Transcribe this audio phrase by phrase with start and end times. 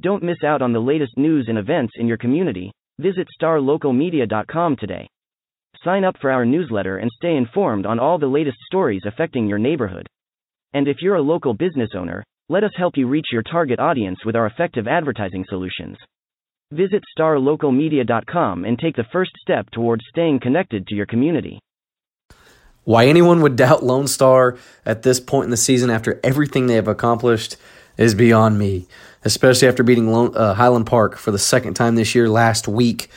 [0.00, 2.72] Don't miss out on the latest news and events in your community.
[2.98, 5.06] Visit starlocalmedia.com today.
[5.84, 9.58] Sign up for our newsletter and stay informed on all the latest stories affecting your
[9.58, 10.06] neighborhood.
[10.72, 14.24] And if you're a local business owner, let us help you reach your target audience
[14.24, 15.96] with our effective advertising solutions.
[16.72, 21.58] Visit starlocalmedia.com and take the first step towards staying connected to your community.
[22.84, 24.56] Why anyone would doubt Lone Star
[24.86, 27.56] at this point in the season after everything they have accomplished
[27.96, 28.86] is beyond me,
[29.24, 33.10] especially after beating uh, Highland Park for the second time this year last week.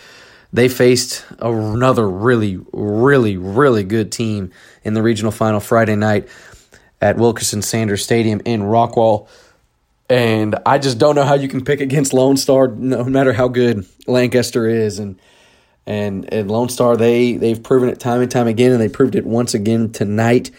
[0.52, 4.52] They faced another really, really, really good team
[4.84, 6.28] in the regional final Friday night
[7.02, 9.28] at Wilkerson Sanders Stadium in Rockwall.
[10.10, 13.48] And I just don't know how you can pick against Lone Star, no matter how
[13.48, 15.00] good Lancaster is.
[15.00, 15.20] And
[15.86, 19.16] and and Lone Star, they they've proven it time and time again, and they proved
[19.16, 20.52] it once again tonight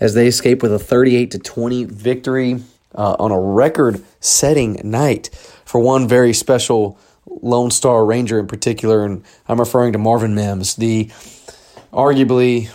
[0.00, 2.62] as they escape with a 38 to 20 victory
[2.94, 5.30] uh, on a record-setting night
[5.64, 10.76] for one very special Lone Star Ranger in particular, and I'm referring to Marvin Mims,
[10.76, 11.06] the
[11.92, 12.68] arguably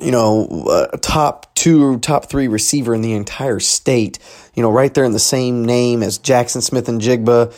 [0.00, 4.18] you know, uh, top two, top three receiver in the entire state.
[4.54, 7.54] You know, right there in the same name as Jaxon Smith-Njigba.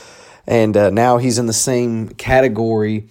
[0.46, 3.08] and uh, now he's in the same category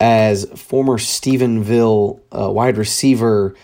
[0.00, 3.54] as former Stephenville uh, wide receiver.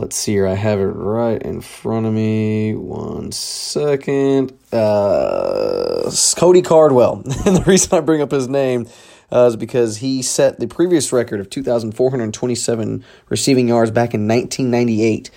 [0.00, 0.46] Let's see here.
[0.46, 2.74] I have it right in front of me.
[2.74, 4.50] One second.
[4.72, 7.16] Uh, Cody Cardwell.
[7.44, 8.88] and the reason I bring up his name
[9.30, 15.30] uh, is because he set the previous record of 2,427 receiving yards back in 1998.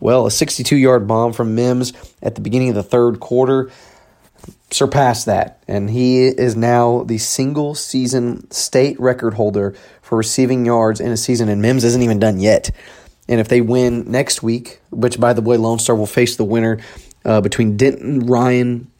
[0.00, 3.70] Well, a 62 yard bomb from Mims at the beginning of the third quarter
[4.72, 10.98] surpassed that, and he is now the single season state record holder for receiving yards
[10.98, 12.72] in a season, and Mims isn't even done yet.
[13.30, 16.44] And if they win next week, which by the way, Lone Star will face the
[16.44, 16.80] winner
[17.24, 18.90] uh, between Denton Ryan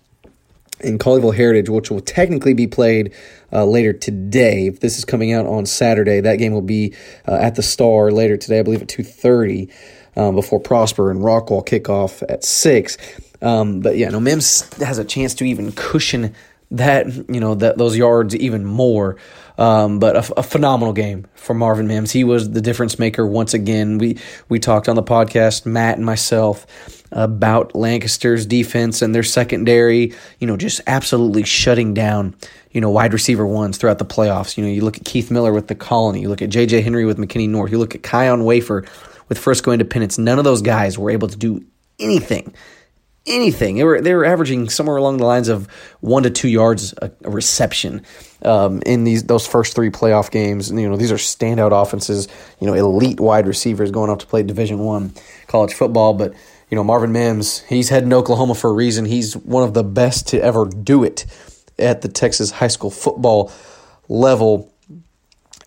[0.83, 3.13] and Colleyville Heritage, which will technically be played
[3.53, 4.69] uh, later today.
[4.69, 6.95] If this is coming out on Saturday, that game will be
[7.29, 9.69] uh, at the Star later today, I believe at two thirty,
[10.17, 12.97] um, before Prosper and Rockwall kick off at six.
[13.43, 16.35] Um, but yeah, no, Mims has a chance to even cushion
[16.71, 19.17] that you know that those yards even more.
[19.59, 22.11] Um, but a, a, phenomenal game for Marvin Mims.
[22.13, 23.99] He was the difference maker once again.
[23.99, 26.67] We we talked on the podcast, Matt and myself,
[27.13, 30.15] about Lancaster's defense and their secondary.
[30.39, 32.35] You know, just absolutely shutting down.
[32.71, 34.57] You know, wide receiver ones throughout the playoffs.
[34.57, 36.21] You know, you look at Keith Miller with the Colony.
[36.21, 36.83] You look at J.J.
[36.83, 37.73] Henry with McKinney North.
[37.73, 38.87] You look at Kion Wafer
[39.29, 40.19] with Frisco Independence.
[40.19, 41.65] None of those guys were able to do
[41.99, 42.55] anything
[43.31, 43.77] anything.
[43.77, 45.67] They were they were averaging somewhere along the lines of
[46.01, 48.03] one to two yards a, a reception
[48.45, 50.71] um, in these those first three playoff games.
[50.71, 52.29] And, you know these are standout offenses.
[52.61, 55.13] You know elite wide receivers going off to play Division One
[55.47, 56.15] college football.
[56.15, 56.35] But
[56.71, 59.05] you know Marvin Mims, he's heading to Oklahoma for a reason.
[59.05, 61.27] He's one of the best to ever do it
[61.79, 63.53] at the Texas high school football
[64.09, 64.71] level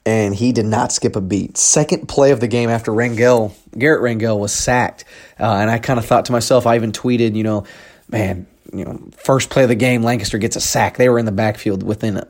[0.05, 1.57] and he did not skip a beat.
[1.57, 5.05] Second play of the game after Rangel, Garrett Rangel was sacked,
[5.39, 7.65] uh, and I kind of thought to myself, I even tweeted, you know,
[8.09, 10.97] man, you know, first play of the game, Lancaster gets a sack.
[10.97, 12.23] They were in the backfield within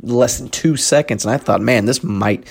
[0.00, 2.46] less than two seconds, and I thought, man, this might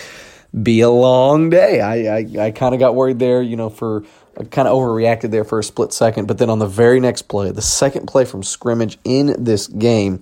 [0.63, 1.81] be a long day.
[1.81, 4.03] I I, I kind of got worried there, you know, for
[4.51, 7.51] kind of overreacted there for a split second, but then on the very next play,
[7.51, 10.19] the second play from scrimmage in this game.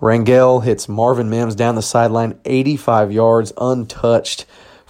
[0.00, 4.44] Rangel hits Marvin Mims down the sideline, 85 yards untouched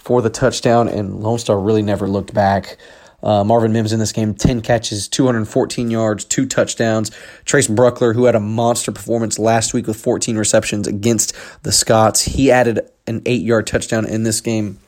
[0.07, 2.77] for the touchdown, and Lone Star really never looked back.
[3.21, 7.11] Uh, Marvin Mims in this game, 10 catches, 214 yards, two touchdowns.
[7.43, 12.21] Trace Bruckler, who had a monster performance last week with 14 receptions against the Scots,
[12.21, 14.79] he added an eight yard touchdown in this game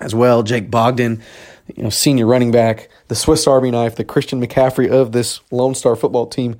[0.00, 0.42] as well.
[0.42, 1.20] Jake Bogdan,
[1.76, 5.74] you know, senior running back, the Swiss Army knife, the Christian McCaffrey of this Lone
[5.74, 6.58] Star football team,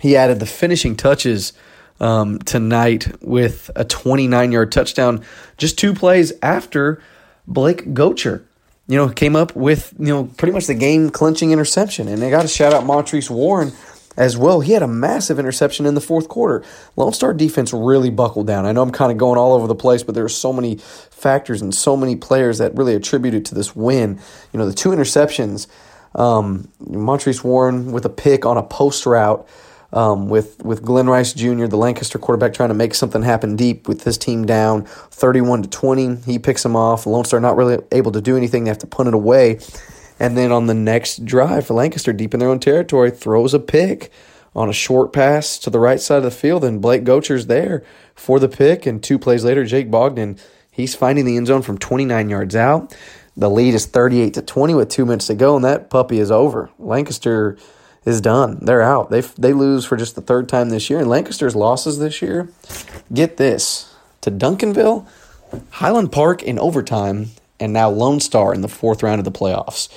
[0.00, 1.52] he added the finishing touches
[2.00, 5.24] um, tonight with a 29 yard touchdown
[5.56, 7.02] just two plays after
[7.46, 8.42] Blake Gocher,
[8.88, 12.08] you know, came up with, you know, pretty much the game clinching interception.
[12.08, 13.72] And they got to shout out Montrese Warren
[14.16, 14.60] as well.
[14.60, 16.64] He had a massive interception in the fourth quarter.
[16.96, 18.66] Lone Star defense really buckled down.
[18.66, 20.76] I know I'm kind of going all over the place, but there are so many
[20.76, 24.18] factors and so many players that really attributed to this win.
[24.52, 25.66] You know, the two interceptions,
[26.14, 29.46] um, Montrese Warren with a pick on a post route
[29.96, 33.88] um, with with Glenn Rice Jr., the Lancaster quarterback, trying to make something happen deep
[33.88, 36.16] with his team down 31 to 20.
[36.16, 37.06] He picks him off.
[37.06, 38.64] Lone Star not really able to do anything.
[38.64, 39.58] They have to punt it away.
[40.20, 43.58] And then on the next drive for Lancaster, deep in their own territory, throws a
[43.58, 44.12] pick
[44.54, 47.82] on a short pass to the right side of the field, and Blake Gocher's there
[48.14, 48.86] for the pick.
[48.86, 50.38] And two plays later, Jake Bogdan,
[50.70, 52.94] he's finding the end zone from 29 yards out.
[53.34, 56.30] The lead is 38 to 20 with two minutes to go, and that puppy is
[56.30, 56.70] over.
[56.78, 57.58] Lancaster
[58.06, 58.58] is done.
[58.62, 59.10] They're out.
[59.10, 61.00] They they lose for just the third time this year.
[61.00, 62.48] And Lancaster's losses this year,
[63.12, 63.92] get this,
[64.22, 65.06] to Duncanville,
[65.70, 67.30] Highland Park in overtime,
[67.60, 69.88] and now Lone Star in the fourth round of the playoffs.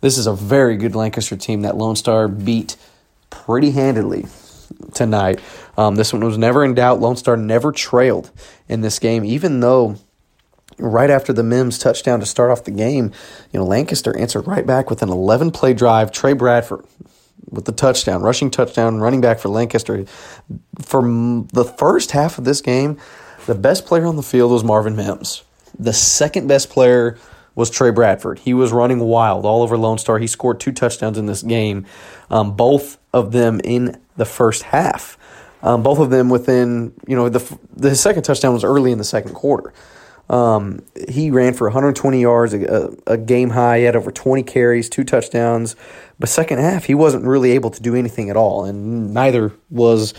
[0.00, 2.76] This is a very good Lancaster team that Lone Star beat
[3.30, 4.26] pretty handedly
[4.92, 5.40] tonight.
[5.78, 7.00] Um, this one was never in doubt.
[7.00, 8.32] Lone Star never trailed
[8.68, 9.96] in this game, even though
[10.78, 13.12] right after the Mims touchdown to start off the game,
[13.52, 16.10] you know, Lancaster answered right back with an 11 play drive.
[16.10, 16.84] Trey Bradford
[17.50, 20.04] with the touchdown, rushing touchdown, running back for Lancaster.
[20.80, 22.98] For the first half of this game,
[23.46, 25.44] the best player on the field was Marvin Mims.
[25.78, 27.18] The second best player
[27.54, 28.38] was Trey Bradford.
[28.40, 30.18] He was running wild all over Lone Star.
[30.18, 31.86] He scored two touchdowns in this game,
[32.30, 35.18] um, both of them in the first half.
[35.62, 39.04] Um, both of them within, you know, the the second touchdown was early in the
[39.04, 39.72] second quarter.
[40.30, 43.80] Um, he ran for 120 yards, a, a, game high.
[43.80, 45.76] He had over 20 carries, two touchdowns.
[46.18, 50.14] But second half, he wasn't really able to do anything at all, and neither was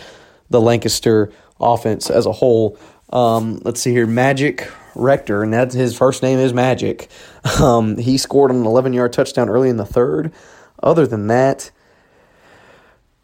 [0.50, 2.78] the Lancaster offense as a whole.
[3.12, 7.10] Um, let's see here, Magic Rector, and that's his first name is Magic.
[7.60, 10.32] Um, he scored an 11 yard touchdown early in the third.
[10.82, 11.72] Other than that,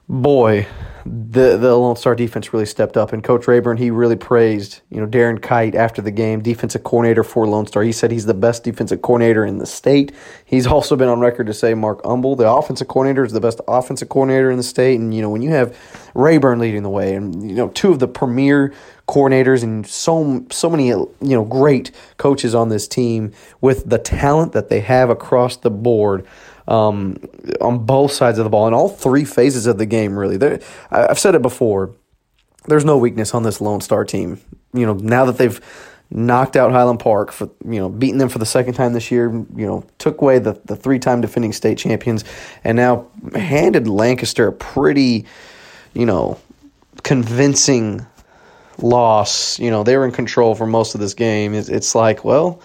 [0.10, 0.68] boy,
[1.10, 5.02] the the Lone Star defense really stepped up, and Coach Rayburn he really praised you
[5.02, 7.82] know Darren Kite after the game, defensive coordinator for Lone Star.
[7.82, 10.12] He said he's the best defensive coordinator in the state.
[10.46, 13.60] He's also been on record to say Mark Umble, the offensive coordinator, is the best
[13.68, 15.00] offensive coordinator in the state.
[15.00, 15.76] And you know when you have
[16.14, 18.74] Rayburn leading the way, and you know two of the premier
[19.08, 24.52] coordinators and so so many you know great coaches on this team with the talent
[24.52, 26.28] that they have across the board
[26.70, 27.18] um,
[27.60, 30.18] on both sides of the ball in all three phases of the game.
[30.18, 30.62] Really, there,
[30.92, 31.92] I've said it before.
[32.68, 34.40] There's no weakness on this Lone Star team.
[34.74, 35.60] You know, now that they've
[36.12, 39.30] knocked out Highland Park for you know beating them for the second time this year.
[39.30, 42.24] You know, took away the the three time defending state champions,
[42.64, 45.26] and now handed Lancaster a pretty,
[45.94, 46.40] you know,
[47.04, 48.06] convincing
[48.78, 49.60] loss.
[49.60, 51.54] You know, they were in control for most of this game.
[51.54, 52.62] It's, it's like, well,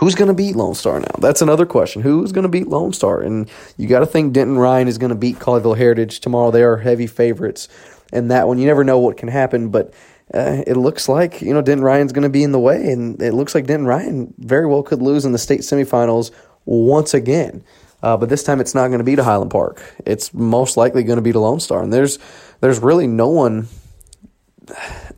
[0.00, 1.14] Who's going to beat Lone Star now?
[1.18, 2.00] That's another question.
[2.00, 3.20] Who's going to beat Lone Star?
[3.20, 6.50] And you got to think Denton Ryan is going to beat Colleyville Heritage tomorrow.
[6.50, 7.68] They are heavy favorites
[8.10, 8.58] in that one.
[8.58, 9.92] You never know what can happen, but
[10.32, 13.20] uh, it looks like you know Denton Ryan's going to be in the way, and
[13.20, 16.30] it looks like Denton Ryan very well could lose in the state semifinals
[16.64, 17.62] once again.
[18.02, 19.82] Uh, but this time it's not going to be to Highland Park.
[20.06, 22.18] It's most likely going to be to Lone Star, and there's
[22.60, 23.68] there's really no one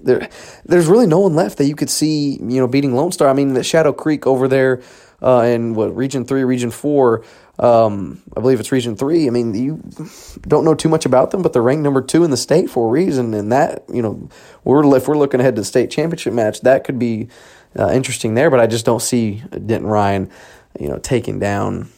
[0.04, 0.28] there,
[0.64, 3.28] there's really no one left that you could see, you know, beating Lone Star.
[3.28, 4.82] I mean, the Shadow Creek over there
[5.22, 7.24] uh, in what Region Three, Region Four.
[7.58, 9.26] Um, I believe it's Region Three.
[9.26, 9.82] I mean, you
[10.42, 12.88] don't know too much about them, but they're ranked number two in the state for
[12.88, 13.32] a reason.
[13.34, 14.28] And that, you know,
[14.64, 17.28] we're if we're looking ahead to the state championship match, that could be
[17.78, 18.50] uh, interesting there.
[18.50, 20.30] But I just don't see Denton Ryan,
[20.78, 21.90] you know, taking down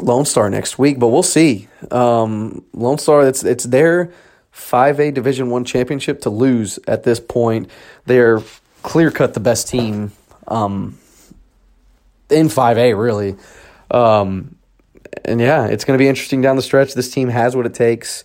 [0.00, 0.98] Lone Star next week.
[0.98, 1.68] But we'll see.
[1.90, 4.12] Um, Lone Star, it's it's there
[4.54, 7.70] 5A Division 1 championship to lose at this point.
[8.06, 8.40] They're
[8.82, 10.12] clear cut the best team
[10.46, 10.98] um,
[12.28, 13.36] in 5A, really.
[13.90, 14.56] Um,
[15.24, 16.94] and yeah, it's going to be interesting down the stretch.
[16.94, 18.24] This team has what it takes.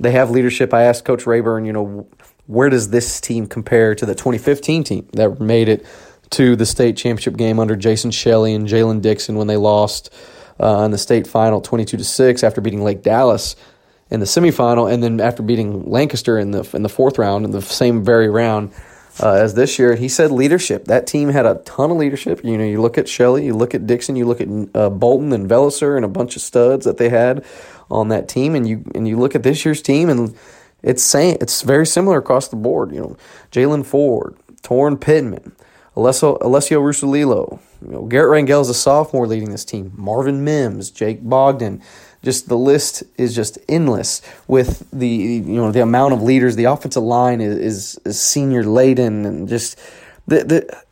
[0.00, 0.74] They have leadership.
[0.74, 2.06] I asked Coach Rayburn, you know,
[2.46, 5.86] where does this team compare to the 2015 team that made it
[6.30, 10.12] to the state championship game under Jason Shelley and Jalen Dixon when they lost
[10.58, 13.54] uh, in the state final 22 to 6 after beating Lake Dallas
[14.12, 17.50] in the semifinal, and then after beating Lancaster in the in the fourth round in
[17.50, 18.70] the same very round
[19.18, 20.84] uh, as this year, he said leadership.
[20.84, 22.44] That team had a ton of leadership.
[22.44, 25.32] You know, you look at Shelley, you look at Dixon, you look at uh, Bolton
[25.32, 27.42] and Velisser, and a bunch of studs that they had
[27.90, 30.36] on that team, and you and you look at this year's team, and
[30.82, 32.92] it's saying it's very similar across the board.
[32.92, 33.16] You know,
[33.50, 35.56] Jalen Ford, Torn Pittman.
[35.94, 39.92] Alessio, Alessio Rusalilo, you know, Garrett Rangel is a sophomore leading this team.
[39.94, 41.82] Marvin Mims, Jake Bogdan,
[42.22, 46.56] just the list is just endless with the you know the amount of leaders.
[46.56, 49.78] The offensive line is is, is senior laden and just
[50.26, 50.82] the the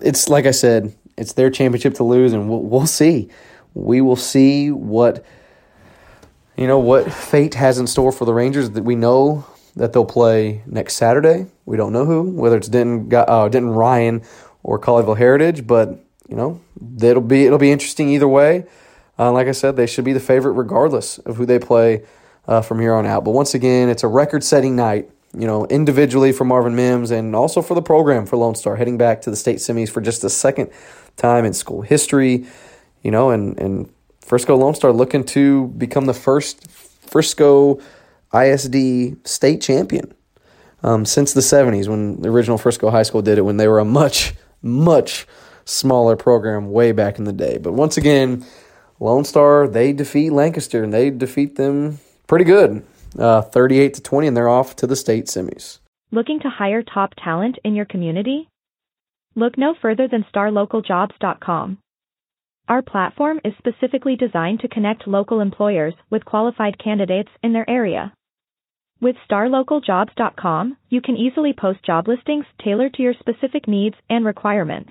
[0.00, 3.28] it's like I said, it's their championship to lose, and we'll we'll see.
[3.74, 5.24] We will see what
[6.56, 8.70] you know what fate has in store for the Rangers.
[8.70, 9.44] That we know
[9.76, 11.46] that they'll play next Saturday.
[11.66, 14.22] We don't know who, whether it's Denton uh, Denton Ryan
[14.62, 15.90] or Colleyville Heritage, but
[16.28, 16.60] you know
[17.02, 18.64] it'll be it'll be interesting either way.
[19.18, 22.04] Uh, like I said, they should be the favorite regardless of who they play
[22.46, 23.24] uh, from here on out.
[23.24, 27.34] But once again, it's a record setting night, you know, individually for Marvin Mims and
[27.34, 30.22] also for the program for Lone Star, heading back to the state semis for just
[30.22, 30.70] the second
[31.16, 32.46] time in school history,
[33.02, 37.80] you know, and, and Frisco Lone Star looking to become the first Frisco
[38.32, 40.14] ISD state champion
[40.82, 43.78] um, since the 70s when the original Frisco High School did it when they were
[43.78, 45.26] a much, much
[45.64, 47.58] smaller program way back in the day.
[47.58, 48.44] But once again,
[49.00, 52.84] Lone Star, they defeat Lancaster and they defeat them pretty good,
[53.18, 55.78] uh, 38 to 20, and they're off to the state semis.
[56.10, 58.48] Looking to hire top talent in your community?
[59.34, 61.78] Look no further than starlocaljobs.com.
[62.68, 68.12] Our platform is specifically designed to connect local employers with qualified candidates in their area.
[69.00, 74.90] With starlocaljobs.com, you can easily post job listings tailored to your specific needs and requirements.